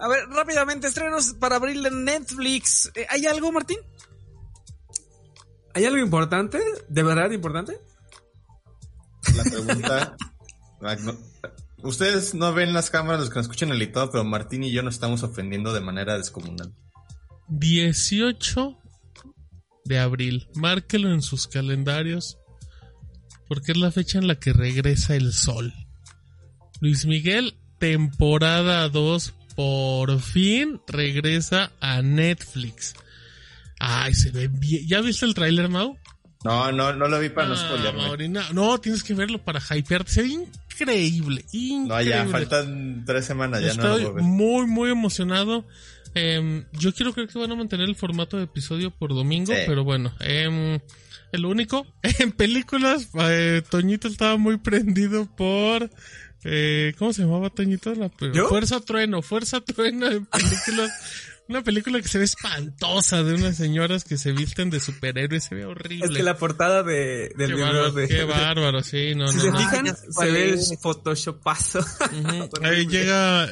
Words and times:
A 0.00 0.08
ver, 0.08 0.28
rápidamente, 0.30 0.86
estrenos 0.86 1.34
para 1.34 1.56
abril 1.56 1.82
de 1.82 1.90
Netflix. 1.90 2.90
Eh, 2.94 3.06
¿Hay 3.10 3.26
algo, 3.26 3.52
Martín? 3.52 3.76
¿Hay 5.74 5.84
algo 5.84 5.98
importante? 5.98 6.58
¿De 6.88 7.02
verdad 7.02 7.30
importante? 7.30 7.78
La 9.36 9.44
pregunta. 9.44 10.16
ustedes 11.82 12.34
no 12.34 12.52
ven 12.54 12.72
las 12.72 12.88
cámaras, 12.88 13.20
los 13.20 13.28
que 13.28 13.36
nos 13.36 13.44
escuchan 13.44 13.70
el 13.70 13.78
dictado, 13.78 14.10
pero 14.10 14.24
Martín 14.24 14.64
y 14.64 14.72
yo 14.72 14.82
nos 14.82 14.94
estamos 14.94 15.22
ofendiendo 15.22 15.74
de 15.74 15.80
manera 15.80 16.16
descomunal. 16.16 16.74
18 17.48 18.78
de 19.84 19.98
abril. 19.98 20.48
Márquelo 20.54 21.12
en 21.12 21.20
sus 21.20 21.46
calendarios. 21.46 22.38
Porque 23.48 23.72
es 23.72 23.78
la 23.78 23.90
fecha 23.90 24.18
en 24.18 24.28
la 24.28 24.36
que 24.36 24.54
regresa 24.54 25.14
el 25.14 25.34
sol. 25.34 25.74
Luis 26.80 27.04
Miguel, 27.04 27.58
temporada 27.78 28.88
2, 28.88 29.34
por 29.60 30.18
fin 30.22 30.80
regresa 30.86 31.70
a 31.80 32.00
Netflix. 32.00 32.94
Ay, 33.78 34.14
se 34.14 34.30
ve 34.30 34.48
bien. 34.48 34.86
¿Ya 34.86 35.02
viste 35.02 35.26
el 35.26 35.34
tráiler, 35.34 35.68
Mau? 35.68 35.98
No, 36.44 36.72
no, 36.72 36.94
no 36.94 37.08
lo 37.08 37.20
vi 37.20 37.28
para 37.28 37.48
no 37.48 37.54
Ah, 37.54 37.58
spoilearme. 37.58 38.00
Maurina, 38.04 38.46
no, 38.54 38.78
tienes 38.80 39.02
que 39.04 39.12
verlo 39.12 39.44
para 39.44 39.60
hypearte. 39.60 40.12
Se 40.12 40.22
ve 40.22 40.28
increíble, 40.28 41.44
increíble. 41.52 41.88
No, 41.88 42.00
ya, 42.00 42.26
faltan 42.26 43.04
tres 43.04 43.26
semanas, 43.26 43.60
ya 43.60 43.74
no 43.74 43.82
lo 43.82 43.88
Estoy 43.88 44.02
puedo 44.04 44.14
ver. 44.14 44.24
muy, 44.24 44.66
muy 44.66 44.90
emocionado. 44.90 45.66
Em, 46.14 46.64
yo 46.72 46.94
quiero 46.94 47.12
creer 47.12 47.28
que 47.28 47.38
van 47.38 47.52
a 47.52 47.54
mantener 47.56 47.86
el 47.86 47.96
formato 47.96 48.38
de 48.38 48.44
episodio 48.44 48.90
por 48.90 49.10
domingo, 49.14 49.52
Sí. 49.54 49.60
pero 49.66 49.84
bueno. 49.84 50.14
em, 50.20 50.80
el 51.32 51.44
único, 51.44 51.86
en 52.18 52.32
películas, 52.32 53.10
eh, 53.20 53.60
Toñito 53.68 54.08
estaba 54.08 54.38
muy 54.38 54.56
prendido 54.56 55.26
por... 55.36 55.90
eh, 56.44 56.94
¿Cómo 56.98 57.12
se 57.12 57.22
llamaba 57.22 57.50
Toñito? 57.50 57.94
La, 57.94 58.10
¿Yo? 58.32 58.48
Fuerza 58.48 58.80
Trueno, 58.80 59.22
Fuerza 59.22 59.60
Trueno 59.60 60.06
en 60.06 60.26
películas. 60.26 60.90
Una 61.50 61.64
película 61.64 62.00
que 62.00 62.06
se 62.06 62.18
ve 62.18 62.24
espantosa 62.24 63.24
de 63.24 63.34
unas 63.34 63.56
señoras 63.56 64.04
que 64.04 64.16
se 64.16 64.30
visten 64.30 64.70
de 64.70 64.78
superhéroes, 64.78 65.42
se 65.42 65.56
ve 65.56 65.64
horrible. 65.66 66.06
Es 66.06 66.12
que 66.12 66.22
la 66.22 66.36
portada 66.36 66.84
de, 66.84 67.32
del 67.36 67.48
Qué 67.48 67.54
video 67.56 67.66
bárbaro, 67.66 67.92
de... 67.92 68.06
qué 68.06 68.22
bárbaro, 68.22 68.82
sí, 68.84 69.16
no, 69.16 69.26
Si 69.26 69.38
no, 69.38 69.42
se 69.42 69.50
no. 69.50 69.58
fijan, 69.58 69.96
se 69.96 70.30
ve 70.30 70.50
el 70.50 70.60
photoshopazo. 70.80 71.80
Ujú, 71.80 72.50
Ahí 72.62 72.86
llega. 72.86 73.48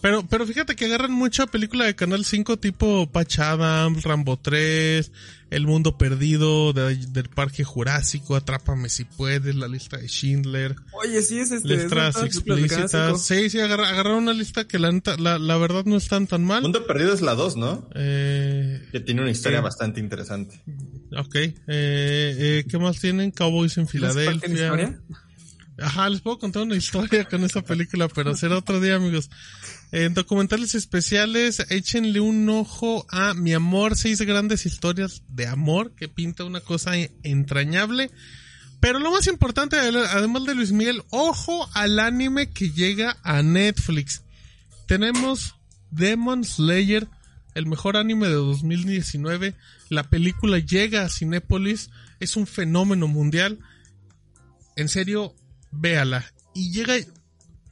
Pero, 0.00 0.24
pero 0.28 0.46
fíjate 0.46 0.76
que 0.76 0.84
agarran 0.84 1.10
mucha 1.12 1.46
película 1.48 1.84
de 1.84 1.96
Canal 1.96 2.24
5 2.24 2.56
tipo 2.58 3.10
Patch 3.10 3.40
Adams, 3.40 4.04
Rambo 4.04 4.38
3, 4.38 5.10
El 5.50 5.66
Mundo 5.66 5.98
Perdido, 5.98 6.72
de- 6.72 6.94
del 7.06 7.28
Parque 7.28 7.64
Jurásico, 7.64 8.36
Atrápame 8.36 8.90
si 8.90 9.04
puedes, 9.04 9.56
la 9.56 9.66
lista 9.66 9.96
de 9.96 10.06
Schindler, 10.08 10.76
Oye, 10.92 11.20
sí, 11.22 11.40
es 11.40 11.50
este... 11.50 11.66
letras 11.68 12.22
explícitas. 12.22 13.22
Sí, 13.26 13.50
sí, 13.50 13.58
agarra- 13.58 13.88
agarraron 13.88 14.22
una 14.22 14.34
lista 14.34 14.68
que 14.68 14.78
la, 14.78 14.92
la, 15.18 15.38
la 15.40 15.56
verdad 15.56 15.84
no 15.84 15.96
están 15.96 16.28
tan 16.28 16.44
mal. 16.44 16.62
Mundo 16.62 16.86
Perdido 16.86 17.12
es 17.12 17.20
la 17.20 17.34
2, 17.34 17.56
¿no? 17.56 17.88
Eh, 17.96 18.86
Que 18.92 19.00
tiene 19.00 19.22
una 19.22 19.32
historia 19.32 19.58
Sí. 19.58 19.64
bastante 19.64 19.98
interesante. 20.00 20.62
ok. 21.16 21.34
Eh, 21.34 21.54
eh, 21.66 22.64
¿Qué 22.70 22.78
más 22.78 23.00
tienen? 23.00 23.32
Cowboys 23.32 23.76
en 23.78 23.88
cinco. 23.88 24.06
¿No 24.06 24.20
es 24.20 24.26
parte 24.26 24.48
de 24.48 24.54
Filadelfia. 24.54 25.00
Ajá, 25.80 26.08
les 26.08 26.20
puedo 26.20 26.38
contar 26.38 26.62
una 26.64 26.74
historia 26.74 27.24
con 27.24 27.44
esta 27.44 27.62
película, 27.62 28.08
pero 28.08 28.34
será 28.34 28.58
otro 28.58 28.80
día, 28.80 28.96
amigos. 28.96 29.30
En 29.92 30.12
documentales 30.12 30.74
especiales, 30.74 31.64
échenle 31.70 32.18
un 32.20 32.48
ojo 32.48 33.06
a 33.10 33.34
Mi 33.34 33.54
Amor, 33.54 33.96
seis 33.96 34.20
grandes 34.22 34.66
historias 34.66 35.22
de 35.28 35.46
amor, 35.46 35.94
que 35.94 36.08
pinta 36.08 36.44
una 36.44 36.60
cosa 36.60 36.92
entrañable. 37.22 38.10
Pero 38.80 38.98
lo 38.98 39.12
más 39.12 39.28
importante, 39.28 39.76
además 39.76 40.44
de 40.44 40.56
Luis 40.56 40.72
Miguel, 40.72 41.02
ojo 41.10 41.68
al 41.74 42.00
anime 42.00 42.50
que 42.50 42.70
llega 42.70 43.16
a 43.22 43.42
Netflix. 43.42 44.22
Tenemos 44.86 45.54
Demon 45.90 46.44
Slayer, 46.44 47.06
el 47.54 47.66
mejor 47.66 47.96
anime 47.96 48.26
de 48.26 48.34
2019. 48.34 49.54
La 49.90 50.04
película 50.10 50.58
llega 50.58 51.02
a 51.02 51.08
Cinépolis, 51.08 51.90
es 52.18 52.36
un 52.36 52.46
fenómeno 52.46 53.06
mundial. 53.06 53.60
En 54.76 54.88
serio, 54.88 55.34
véala. 55.70 56.24
Y 56.54 56.72
llega. 56.72 56.94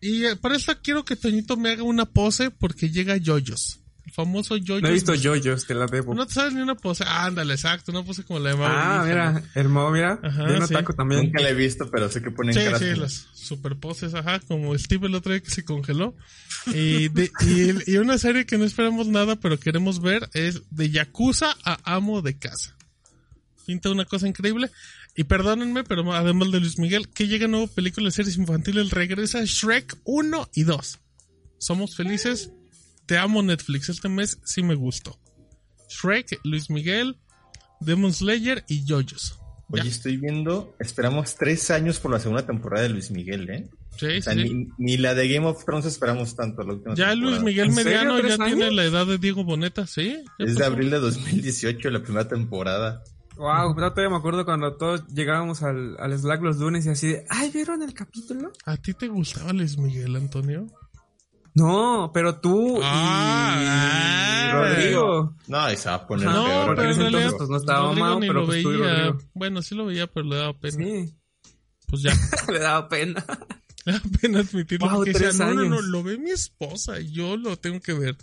Y 0.00 0.34
para 0.40 0.56
esto 0.56 0.72
quiero 0.82 1.04
que 1.04 1.16
Toñito 1.16 1.56
me 1.56 1.70
haga 1.70 1.82
una 1.82 2.04
pose 2.04 2.50
porque 2.50 2.90
llega 2.90 3.16
Yoyos. 3.16 3.80
El 4.04 4.12
famoso 4.12 4.58
Yoyos. 4.58 4.82
No 4.82 4.88
he 4.88 4.92
visto 4.92 5.14
yoyos, 5.14 5.66
te 5.66 5.72
la 5.74 5.86
debo. 5.86 6.14
No 6.14 6.26
te 6.26 6.34
sabes 6.34 6.52
ni 6.52 6.60
una 6.60 6.74
pose. 6.74 7.04
ándale, 7.06 7.54
exacto. 7.54 7.90
Una 7.90 8.02
pose 8.04 8.22
como 8.22 8.38
la 8.38 8.50
de 8.50 8.56
Mauro 8.56 8.74
Ah, 8.76 9.02
mira, 9.06 9.42
hermoso, 9.54 9.92
mira. 9.92 10.20
Ajá, 10.22 10.46
Yo 10.46 10.58
no 10.58 10.66
sí. 10.66 10.74
taco 10.74 10.92
también. 10.92 11.22
Nunca 11.22 11.40
la 11.40 11.48
he 11.48 11.54
visto, 11.54 11.90
pero 11.90 12.10
sé 12.10 12.20
que 12.20 12.30
ponen 12.30 12.52
Sí, 12.52 12.60
caras 12.64 12.80
sí, 12.80 12.90
como- 12.90 13.00
las 13.02 13.26
super 13.32 13.76
poses, 13.76 14.12
ajá, 14.12 14.40
como 14.40 14.76
Steve 14.76 15.06
el 15.06 15.14
otro 15.14 15.32
día 15.32 15.40
que 15.42 15.48
se 15.50 15.64
congeló. 15.64 16.14
Y, 16.66 17.08
de- 17.08 17.30
y, 17.46 17.92
y 17.92 17.96
una 17.96 18.18
serie 18.18 18.44
que 18.44 18.58
no 18.58 18.64
esperamos 18.64 19.08
nada, 19.08 19.36
pero 19.36 19.58
queremos 19.58 20.02
ver 20.02 20.28
es 20.34 20.60
de 20.70 20.90
Yakuza 20.90 21.56
a 21.64 21.78
Amo 21.96 22.20
de 22.20 22.36
Casa. 22.38 22.76
Pinta 23.66 23.90
una 23.90 24.04
cosa 24.04 24.26
increíble. 24.28 24.70
Y 25.16 25.24
perdónenme, 25.24 25.84
pero 25.84 26.12
además 26.12 26.50
de 26.52 26.60
Luis 26.60 26.78
Miguel, 26.78 27.08
que 27.08 27.26
llega 27.28 27.46
nuevo 27.48 27.66
película 27.68 28.06
de 28.06 28.10
series 28.12 28.36
infantiles, 28.36 28.90
regresa 28.90 29.42
Shrek 29.44 29.96
1 30.04 30.50
y 30.54 30.62
2. 30.64 30.98
Somos 31.58 31.96
felices. 31.96 32.50
Te 33.06 33.18
amo 33.18 33.42
Netflix. 33.42 33.88
Este 33.88 34.08
mes 34.08 34.38
sí 34.44 34.62
me 34.62 34.74
gustó. 34.74 35.18
Shrek, 35.88 36.40
Luis 36.44 36.70
Miguel, 36.70 37.18
Demon 37.80 38.12
Slayer 38.12 38.64
y 38.68 38.84
Yoyos. 38.84 39.38
Oye, 39.70 39.82
Ya. 39.84 39.88
estoy 39.90 40.16
viendo, 40.18 40.74
esperamos 40.78 41.36
tres 41.36 41.70
años 41.70 41.98
por 41.98 42.10
la 42.10 42.20
segunda 42.20 42.44
temporada 42.46 42.82
de 42.82 42.90
Luis 42.90 43.10
Miguel, 43.10 43.48
¿eh? 43.50 43.68
Sí, 43.98 44.06
O 44.18 44.22
sea, 44.22 44.34
sí. 44.34 44.42
ni, 44.52 44.68
ni 44.76 44.96
la 44.96 45.14
de 45.14 45.28
Game 45.28 45.46
of 45.46 45.64
Thrones 45.64 45.86
esperamos 45.86 46.34
tanto. 46.34 46.62
La 46.64 46.74
última 46.74 46.94
Ya 46.94 47.10
temporada. 47.10 47.14
Luis 47.30 47.42
Miguel. 47.42 47.70
Mediano 47.70 48.16
ya 48.20 48.36
¿Tres 48.36 48.38
tiene 48.46 48.70
la 48.72 48.84
edad 48.84 49.06
de 49.06 49.18
Diego 49.18 49.44
Boneta, 49.44 49.86
¿sí? 49.86 50.16
¿Ya 50.38 50.44
Es 50.44 50.56
de 50.56 50.64
abril 50.64 50.90
de 50.90 50.98
2018, 50.98 51.90
la 51.90 52.02
primera 52.02 52.26
temporada. 52.28 53.02
Wow, 53.36 53.74
pero 53.74 53.90
todavía 53.92 54.10
me 54.10 54.16
acuerdo 54.16 54.44
cuando 54.44 54.76
todos 54.76 55.06
llegábamos 55.08 55.62
al, 55.62 55.96
al 55.98 56.16
Slack 56.18 56.40
los 56.42 56.56
lunes 56.58 56.86
y 56.86 56.90
así 56.90 57.08
de, 57.08 57.26
ay, 57.28 57.50
¿vieron 57.50 57.82
el 57.82 57.92
capítulo? 57.92 58.52
¿A 58.64 58.76
ti 58.76 58.94
te 58.94 59.08
gustaba 59.08 59.52
Luis 59.52 59.76
Miguel, 59.76 60.14
Antonio? 60.16 60.66
No, 61.54 62.10
pero 62.14 62.40
tú 62.40 62.80
Ah, 62.82 64.48
y 64.48 64.52
Rodrigo. 64.52 65.36
No, 65.48 65.72
y 65.72 65.76
se 65.76 65.88
va 65.88 65.94
a 65.96 66.06
poner 66.06 66.26
No, 66.26 66.44
peor. 66.44 66.66
porque 66.66 66.80
en 66.82 66.86
en 66.86 66.92
ese 66.92 67.00
realidad 67.02 67.22
entonces, 67.22 67.38
pues, 67.38 67.50
no 67.50 67.56
estaba 67.56 67.94
ni 68.20 68.26
pero 68.26 68.40
lo 68.40 68.46
pues 68.46 68.62
tú 68.62 68.72
y 68.72 68.76
veía. 68.76 68.94
Rodrigo. 69.06 69.18
Bueno, 69.34 69.62
sí 69.62 69.74
lo 69.74 69.86
veía, 69.86 70.06
pero 70.06 70.26
le 70.26 70.36
daba 70.36 70.58
pena. 70.58 70.76
Sí, 70.76 71.14
Pues 71.88 72.02
ya, 72.02 72.12
le 72.52 72.58
daba 72.58 72.88
pena. 72.88 73.24
le 73.84 73.92
da 73.92 74.02
pena 74.20 74.40
admitirlo. 74.40 74.86
Wow, 74.88 74.96
porque 74.98 75.12
decía, 75.12 75.28
tres 75.28 75.38
no, 75.40 75.54
no, 75.54 75.64
no, 75.64 75.80
lo 75.82 76.02
ve 76.02 76.18
mi 76.18 76.30
esposa 76.30 77.00
y 77.00 77.10
yo 77.12 77.36
lo 77.36 77.56
tengo 77.56 77.80
que 77.80 77.92
ver. 77.94 78.16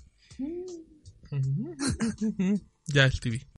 ya, 2.87 3.05
el 3.05 3.19
TV. 3.19 3.47